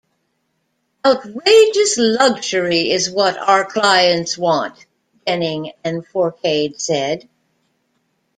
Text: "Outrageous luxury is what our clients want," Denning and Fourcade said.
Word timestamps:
"Outrageous 1.05 1.95
luxury 1.99 2.89
is 2.89 3.11
what 3.11 3.37
our 3.37 3.65
clients 3.65 4.35
want," 4.35 4.87
Denning 5.27 5.73
and 5.83 6.03
Fourcade 6.07 6.79
said. 6.79 7.29